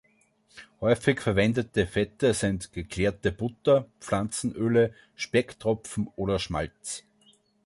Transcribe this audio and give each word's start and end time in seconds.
Häufig 0.79 1.21
verwendete 1.21 1.85
Fette 1.85 2.33
sind 2.33 2.73
geklärte 2.73 3.31
Butter, 3.31 3.85
Pflanzenöle, 3.99 4.95
Specktropfen 5.15 6.07
oder 6.15 6.39
Schmalz. 6.39 7.03